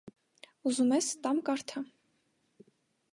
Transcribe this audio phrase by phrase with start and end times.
[0.69, 1.83] Ուզում ես, տամ կարդա: